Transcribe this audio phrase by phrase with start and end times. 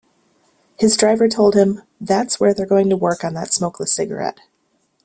[0.79, 4.39] His driver told him, That's where they're going to work on that smokeless cigarette.